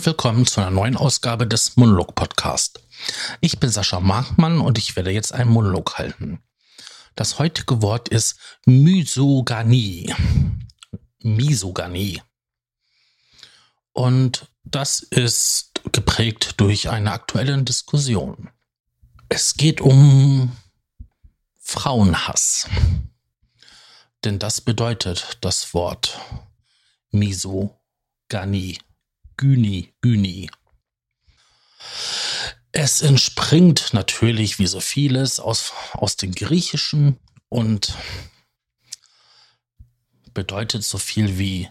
[0.00, 2.80] und willkommen zu einer neuen Ausgabe des Monolog Podcast.
[3.42, 6.42] Ich bin Sascha Markmann und ich werde jetzt einen Monolog halten.
[7.16, 10.14] Das heutige Wort ist Misoganie.
[11.18, 12.22] Misoganie.
[13.92, 18.48] Und das ist geprägt durch eine aktuelle Diskussion.
[19.28, 20.56] Es geht um
[21.58, 22.70] Frauenhass.
[24.24, 26.18] Denn das bedeutet das Wort
[27.10, 28.78] Misoganie.
[29.40, 30.50] Gyni, Gyni.
[32.72, 37.18] Es entspringt natürlich, wie so vieles, aus, aus dem Griechischen
[37.48, 37.96] und
[40.34, 41.70] bedeutet so viel wie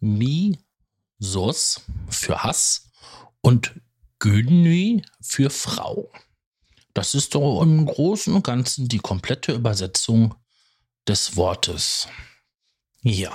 [0.00, 2.90] Misos für Hass
[3.40, 3.80] und
[4.18, 6.10] Gyni für Frau.
[6.92, 10.34] Das ist doch im Großen und Ganzen die komplette Übersetzung
[11.06, 12.08] des Wortes.
[13.02, 13.32] Ja,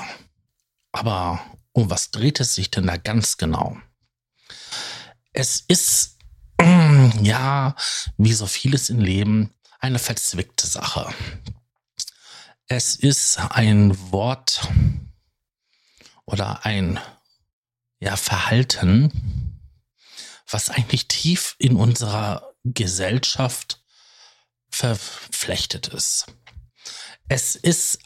[0.91, 1.39] aber
[1.73, 3.77] um was dreht es sich denn da ganz genau?
[5.33, 6.17] Es ist,
[7.21, 7.75] ja,
[8.17, 11.13] wie so vieles im Leben, eine verzwickte Sache.
[12.67, 14.67] Es ist ein Wort
[16.25, 16.99] oder ein
[17.99, 19.59] ja, Verhalten,
[20.49, 23.83] was eigentlich tief in unserer Gesellschaft
[24.69, 26.27] verflechtet ist.
[27.27, 27.99] Es ist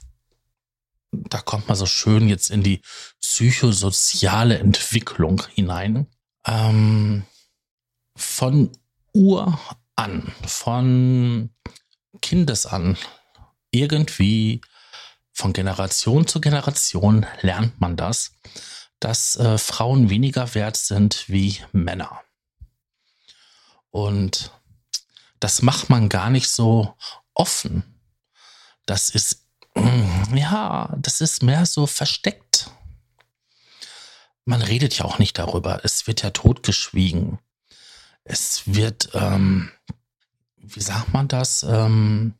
[1.23, 2.81] da kommt man so schön jetzt in die
[3.36, 6.08] psychosoziale Entwicklung hinein.
[6.45, 7.25] Ähm,
[8.16, 8.72] von
[9.14, 9.59] Ur
[9.97, 11.50] an, von
[12.22, 12.97] Kindes an,
[13.72, 14.61] irgendwie
[15.33, 18.31] von Generation zu Generation lernt man das,
[19.02, 22.22] dass äh, Frauen weniger wert sind wie Männer.
[23.89, 24.52] Und
[25.42, 26.95] das macht man gar nicht so
[27.33, 27.99] offen.
[28.86, 29.42] Das ist
[30.33, 32.45] ja, das ist mehr so versteckt.
[34.45, 35.82] Man redet ja auch nicht darüber.
[35.83, 37.39] Es wird ja totgeschwiegen.
[38.23, 39.72] Es wird, ähm,
[40.58, 42.36] wie sagt man das, ähm,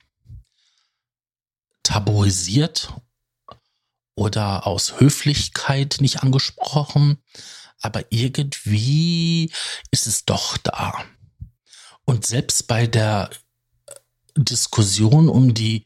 [1.84, 2.94] tabuisiert
[4.16, 7.22] oder aus Höflichkeit nicht angesprochen.
[7.82, 9.52] Aber irgendwie
[9.92, 11.06] ist es doch da.
[12.06, 13.30] Und selbst bei der
[14.38, 15.86] Diskussion um die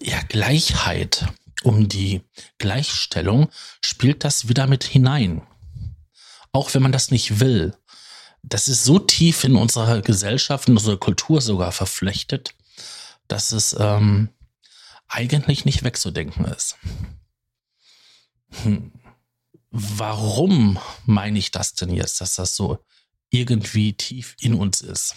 [0.00, 1.26] ja, Gleichheit,
[1.62, 2.22] um die
[2.58, 5.42] Gleichstellung, spielt das wieder mit hinein.
[6.52, 7.76] Auch wenn man das nicht will.
[8.42, 12.54] Das ist so tief in unserer Gesellschaft, in unserer Kultur sogar verflechtet,
[13.26, 14.30] dass es ähm,
[15.08, 16.76] eigentlich nicht wegzudenken ist.
[18.62, 18.92] Hm.
[19.70, 22.78] Warum meine ich das denn jetzt, dass das so
[23.28, 25.16] irgendwie tief in uns ist?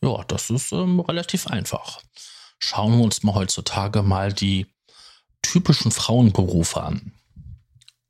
[0.00, 2.00] Ja, das ist ähm, relativ einfach
[2.64, 4.66] schauen wir uns mal heutzutage mal die
[5.44, 7.12] typischen Frauenberufe an.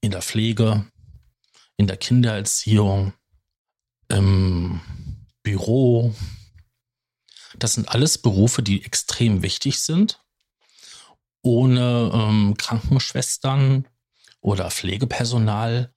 [0.01, 0.87] In der Pflege,
[1.77, 3.13] in der Kindererziehung,
[4.09, 4.81] im
[5.43, 6.15] Büro.
[7.59, 10.21] Das sind alles Berufe, die extrem wichtig sind.
[11.43, 13.87] Ohne ähm, Krankenschwestern
[14.41, 15.93] oder Pflegepersonal,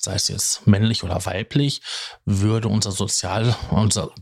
[0.00, 1.82] sei es jetzt männlich oder weiblich,
[2.24, 4.12] würde unser Sozial, unser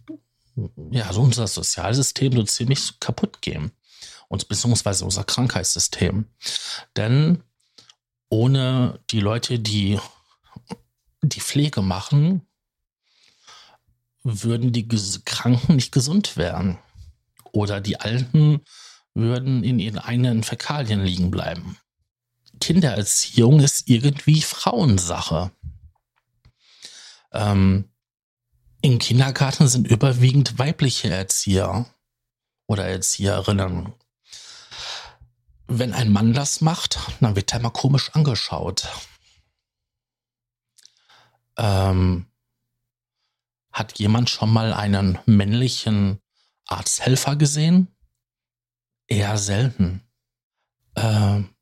[0.90, 3.72] ja, also unser Sozialsystem so ziemlich kaputt gehen.
[4.28, 6.26] Und beziehungsweise unser Krankheitssystem.
[6.96, 7.42] Denn
[8.28, 9.98] ohne die Leute, die
[11.22, 12.42] die Pflege machen,
[14.22, 14.88] würden die
[15.24, 16.78] Kranken nicht gesund werden.
[17.52, 18.60] Oder die Alten
[19.14, 21.78] würden in ihren eigenen Fäkalien liegen bleiben.
[22.60, 25.52] Kindererziehung ist irgendwie Frauensache.
[27.32, 27.88] Ähm,
[28.82, 31.86] im Kindergarten sind überwiegend weibliche Erzieher
[32.66, 33.92] oder Erzieherinnen.
[35.68, 38.88] Wenn ein Mann das macht, dann wird er mal komisch angeschaut.
[41.56, 42.26] Ähm,
[43.72, 46.20] hat jemand schon mal einen männlichen
[46.66, 47.88] Arzthelfer gesehen?
[49.08, 50.02] Eher selten.
[50.94, 51.54] Ähm,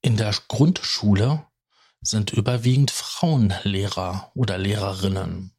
[0.00, 1.46] in der Grundschule
[2.00, 5.56] sind überwiegend Frauenlehrer oder Lehrerinnen.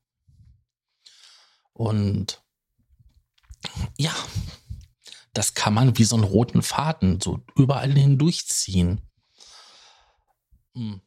[1.73, 2.43] Und
[3.97, 4.13] ja,
[5.35, 9.01] das kann man wie so einen roten Faden so überall hindurchziehen.
[10.73, 11.01] Hm.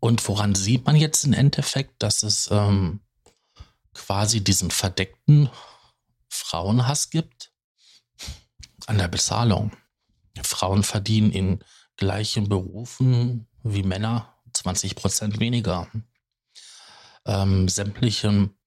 [0.00, 3.00] Und woran sieht man jetzt im Endeffekt, dass es ähm,
[3.94, 5.48] quasi diesen verdeckten
[6.28, 7.52] Frauenhass gibt?
[8.86, 9.70] An der Bezahlung.
[10.42, 11.64] Frauen verdienen in
[11.96, 15.86] gleichen Berufen wie Männer 20 Prozent weniger.
[17.24, 18.58] Ähm, sämtlichen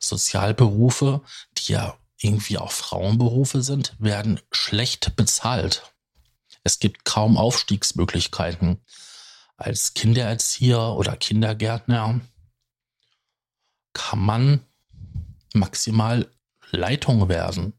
[0.00, 1.22] Sozialberufe,
[1.58, 5.92] die ja irgendwie auch Frauenberufe sind, werden schlecht bezahlt.
[6.64, 8.80] Es gibt kaum Aufstiegsmöglichkeiten.
[9.56, 12.20] als Kindererzieher oder Kindergärtner
[13.92, 14.66] kann man
[15.54, 16.28] maximal
[16.70, 17.74] Leitung werden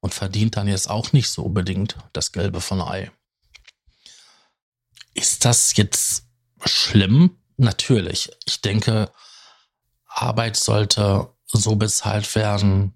[0.00, 3.10] und verdient dann jetzt auch nicht so unbedingt das Gelbe von Ei.
[5.14, 6.26] Ist das jetzt
[6.64, 7.36] schlimm?
[7.56, 8.30] Natürlich.
[8.44, 9.10] Ich denke,
[10.06, 12.94] Arbeit sollte so bezahlt werden,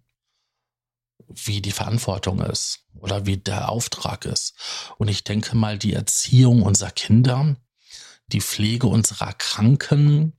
[1.45, 4.55] wie die Verantwortung ist oder wie der Auftrag ist.
[4.99, 7.57] Und ich denke mal, die Erziehung unserer Kinder,
[8.29, 10.39] die Pflege unserer Kranken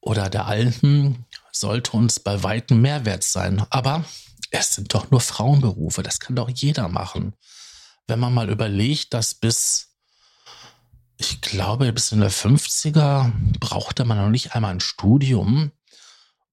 [0.00, 3.64] oder der Alten sollte uns bei weitem Mehrwert sein.
[3.70, 4.04] Aber
[4.50, 7.34] es sind doch nur Frauenberufe, das kann doch jeder machen.
[8.06, 9.94] Wenn man mal überlegt, dass bis,
[11.16, 13.30] ich glaube, bis in der 50er
[13.60, 15.70] brauchte man noch nicht einmal ein Studium,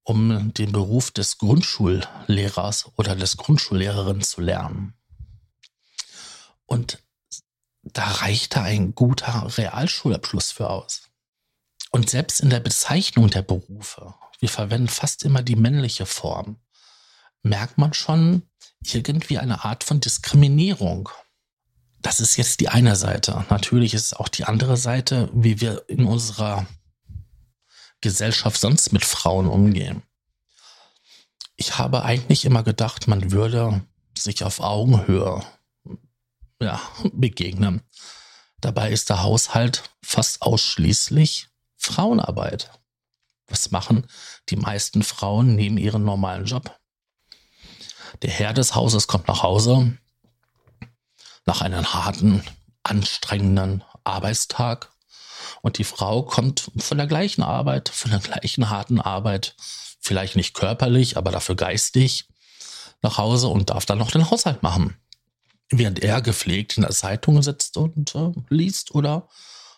[0.07, 4.93] um den Beruf des Grundschullehrers oder des Grundschullehrerin zu lernen.
[6.65, 7.03] Und
[7.83, 11.09] da reichte ein guter Realschulabschluss für aus.
[11.91, 16.55] Und selbst in der Bezeichnung der Berufe, wir verwenden fast immer die männliche Form,
[17.41, 18.43] merkt man schon
[18.81, 21.09] irgendwie eine Art von Diskriminierung.
[21.99, 23.45] Das ist jetzt die eine Seite.
[23.49, 26.65] Natürlich ist auch die andere Seite, wie wir in unserer
[28.01, 30.03] Gesellschaft sonst mit Frauen umgehen.
[31.55, 33.83] Ich habe eigentlich immer gedacht, man würde
[34.17, 35.43] sich auf Augenhöhe
[36.61, 36.81] ja,
[37.13, 37.81] begegnen.
[38.61, 42.71] Dabei ist der Haushalt fast ausschließlich Frauenarbeit.
[43.47, 44.07] Was machen
[44.49, 46.77] die meisten Frauen neben ihrem normalen Job?
[48.21, 49.97] Der Herr des Hauses kommt nach Hause
[51.47, 52.43] nach einem harten,
[52.83, 54.91] anstrengenden Arbeitstag
[55.67, 59.53] und die Frau kommt von der gleichen Arbeit, von der gleichen harten Arbeit,
[59.99, 62.29] vielleicht nicht körperlich, aber dafür geistig,
[63.01, 64.95] nach Hause und darf dann noch den Haushalt machen.
[65.69, 69.27] Während er gepflegt in der Zeitung sitzt und äh, liest oder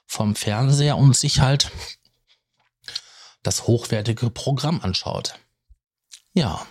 [0.06, 1.72] vom Fernseher und sich halt
[3.42, 5.40] das hochwertige Programm anschaut.
[6.34, 6.68] Ja.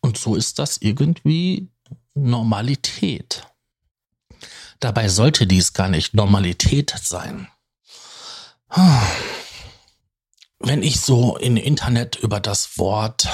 [0.00, 1.70] Und so ist das irgendwie
[2.14, 3.46] Normalität.
[4.80, 7.46] Dabei sollte dies gar nicht Normalität sein.
[10.58, 13.28] Wenn ich so im Internet über das Wort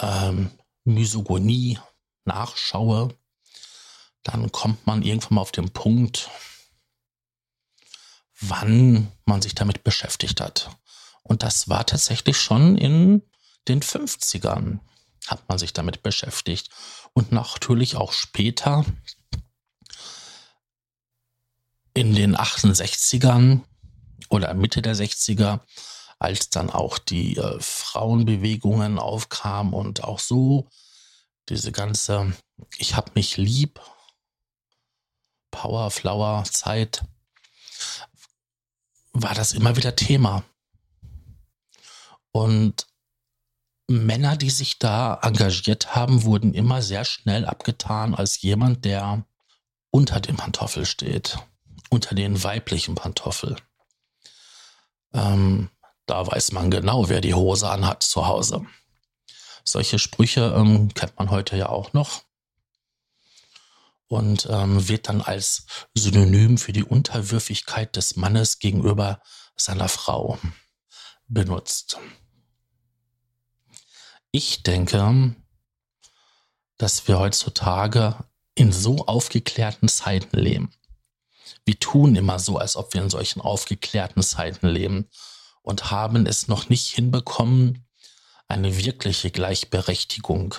[0.00, 0.50] ähm,
[0.84, 1.78] Misogonie
[2.24, 3.14] nachschaue,
[4.22, 6.30] dann kommt man irgendwann mal auf den Punkt,
[8.40, 10.70] wann man sich damit beschäftigt hat.
[11.22, 13.22] Und das war tatsächlich schon in
[13.68, 14.80] den 50ern
[15.28, 16.70] hat man sich damit beschäftigt.
[17.12, 18.84] Und natürlich auch später
[21.98, 23.62] in den 68ern
[24.28, 25.58] oder Mitte der 60er,
[26.20, 30.68] als dann auch die äh, Frauenbewegungen aufkamen und auch so
[31.48, 32.32] diese ganze
[32.76, 33.80] Ich hab mich lieb,
[35.50, 37.04] Power, Flower Zeit,
[39.12, 40.44] war das immer wieder Thema.
[42.30, 42.86] Und
[43.88, 49.24] Männer, die sich da engagiert haben, wurden immer sehr schnell abgetan als jemand, der
[49.90, 51.38] unter dem Pantoffel steht,
[51.90, 53.56] unter den weiblichen Pantoffel.
[55.12, 55.70] Ähm,
[56.06, 58.66] da weiß man genau, wer die Hose anhat zu Hause.
[59.64, 62.22] Solche Sprüche ähm, kennt man heute ja auch noch
[64.08, 69.20] und ähm, wird dann als Synonym für die Unterwürfigkeit des Mannes gegenüber
[69.56, 70.38] seiner Frau
[71.26, 71.98] benutzt.
[74.30, 75.34] Ich denke,
[76.78, 78.16] dass wir heutzutage
[78.54, 80.72] in so aufgeklärten Zeiten leben.
[81.64, 85.08] Wir tun immer so, als ob wir in solchen aufgeklärten Zeiten leben
[85.62, 87.86] und haben es noch nicht hinbekommen,
[88.48, 90.54] eine wirkliche Gleichberechtigung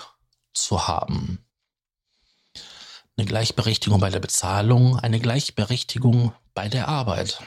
[0.54, 1.46] zu haben.
[3.18, 7.42] Eine Gleichberechtigung bei der Bezahlung, eine Gleichberechtigung bei der Arbeit.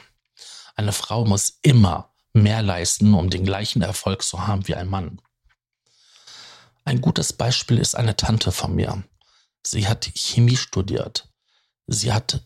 [0.75, 5.21] Eine Frau muss immer mehr leisten, um den gleichen Erfolg zu haben wie ein Mann.
[6.85, 9.03] Ein gutes Beispiel ist eine Tante von mir.
[9.65, 11.29] Sie hat Chemie studiert.
[11.87, 12.41] Sie hat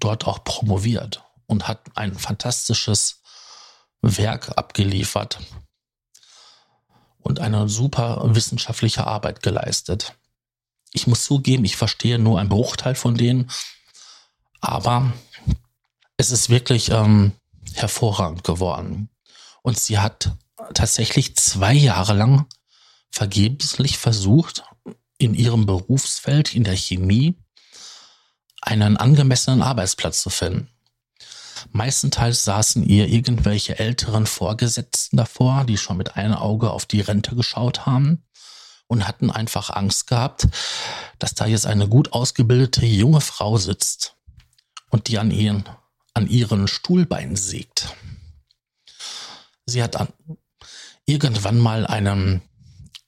[0.00, 3.22] dort auch promoviert und hat ein fantastisches
[4.02, 5.38] Werk abgeliefert
[7.18, 10.14] und eine super wissenschaftliche Arbeit geleistet.
[10.92, 13.50] Ich muss zugeben, ich verstehe nur einen Bruchteil von denen,
[14.60, 15.12] aber
[16.16, 17.32] es ist wirklich ähm,
[17.74, 19.08] hervorragend geworden.
[19.62, 20.36] Und sie hat
[20.74, 22.46] tatsächlich zwei Jahre lang
[23.10, 24.64] vergeblich versucht,
[25.18, 27.34] in ihrem Berufsfeld, in der Chemie,
[28.60, 30.68] einen angemessenen Arbeitsplatz zu finden.
[31.72, 37.36] Meistenteils saßen ihr irgendwelche älteren Vorgesetzten davor, die schon mit einem Auge auf die Rente
[37.36, 38.22] geschaut haben
[38.86, 40.48] und hatten einfach Angst gehabt,
[41.18, 44.16] dass da jetzt eine gut ausgebildete junge Frau sitzt,
[44.90, 45.64] und die an ihren,
[46.14, 47.94] an ihren Stuhlbein sägt.
[49.64, 50.08] Sie hat an,
[51.06, 52.42] irgendwann mal einen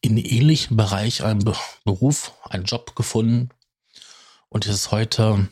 [0.01, 1.45] in ähnlichen Bereich einen
[1.85, 3.51] Beruf, einen Job gefunden
[4.53, 5.49] und ist heute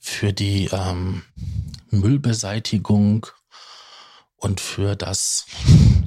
[0.00, 1.22] für die ähm,
[1.90, 3.28] Müllbeseitigung
[4.34, 5.46] und für das,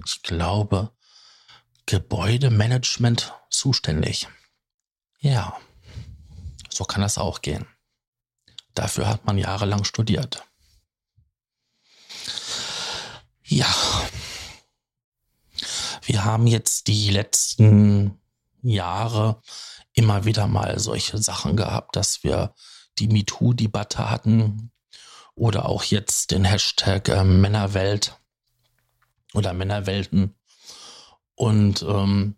[0.05, 0.91] ich glaube,
[1.85, 4.27] Gebäudemanagement zuständig.
[5.19, 5.57] Ja,
[6.69, 7.65] so kann das auch gehen.
[8.73, 10.43] Dafür hat man jahrelang studiert.
[13.45, 13.73] Ja,
[16.01, 18.19] wir haben jetzt die letzten
[18.69, 19.41] Jahre
[19.93, 22.53] immer wieder mal solche Sachen gehabt, dass wir
[22.99, 24.71] die MeToo-Debatte hatten
[25.35, 28.19] oder auch jetzt den Hashtag äh, Männerwelt
[29.33, 30.35] oder Männerwelten.
[31.35, 32.35] Und ähm,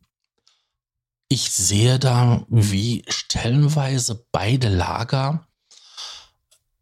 [1.28, 5.48] ich sehe da, wie stellenweise beide Lager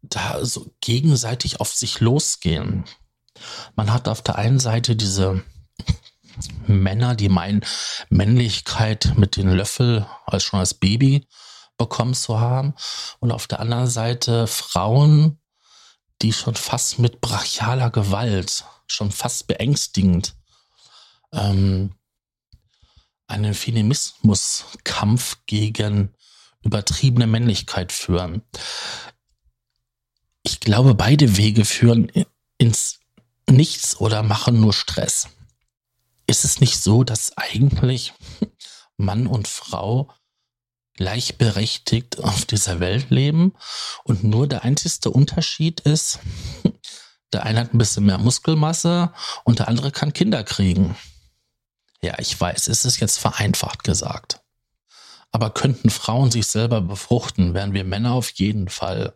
[0.02, 2.84] da so gegenseitig auf sich losgehen.
[3.74, 5.42] Man hat auf der einen Seite diese
[6.66, 7.64] Männer, die meinen,
[8.08, 11.26] Männlichkeit mit den Löffel als schon als Baby
[11.76, 12.74] bekommen zu haben.
[13.20, 15.38] Und auf der anderen Seite Frauen,
[16.22, 20.34] die schon fast mit brachialer Gewalt, schon fast beängstigend,
[21.32, 21.94] ähm,
[23.26, 26.14] einen Feminismuskampf gegen
[26.62, 28.42] übertriebene Männlichkeit führen.
[30.42, 32.10] Ich glaube, beide Wege führen
[32.58, 33.00] ins
[33.50, 35.28] Nichts oder machen nur Stress.
[36.26, 38.14] Ist es nicht so, dass eigentlich
[38.96, 40.12] Mann und Frau
[40.96, 43.54] gleichberechtigt auf dieser Welt leben
[44.04, 46.20] und nur der einzige Unterschied ist,
[47.32, 49.12] der eine hat ein bisschen mehr Muskelmasse
[49.44, 50.96] und der andere kann Kinder kriegen.
[52.00, 54.40] Ja, ich weiß, es ist jetzt vereinfacht gesagt.
[55.32, 59.14] Aber könnten Frauen sich selber befruchten, wären wir Männer auf jeden Fall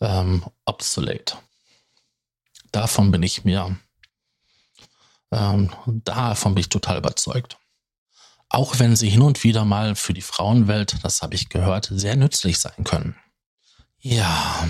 [0.00, 1.36] ähm, obsolete.
[2.72, 3.78] Davon bin ich mir,
[5.32, 5.70] ähm,
[6.04, 7.58] davon bin ich total überzeugt.
[8.48, 12.16] Auch wenn sie hin und wieder mal für die Frauenwelt, das habe ich gehört, sehr
[12.16, 13.16] nützlich sein können.
[13.98, 14.68] Ja,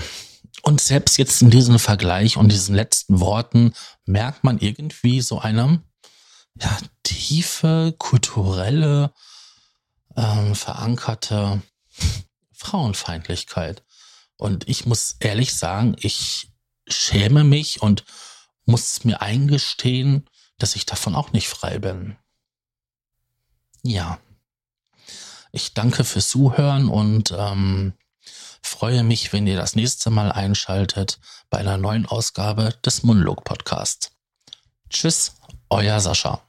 [0.63, 3.73] und selbst jetzt in diesem Vergleich und diesen letzten Worten
[4.05, 5.83] merkt man irgendwie so eine
[6.59, 9.13] ja, tiefe, kulturelle,
[10.15, 11.61] ähm, verankerte
[12.51, 13.83] Frauenfeindlichkeit.
[14.37, 16.51] Und ich muss ehrlich sagen, ich
[16.87, 18.03] schäme mich und
[18.65, 22.17] muss mir eingestehen, dass ich davon auch nicht frei bin.
[23.83, 24.19] Ja.
[25.51, 27.93] Ich danke fürs Zuhören und ähm,
[28.61, 34.11] freue mich, wenn ihr das nächste Mal einschaltet bei einer neuen Ausgabe des Monolog Podcasts.
[34.89, 35.35] Tschüss,
[35.69, 36.46] euer Sascha.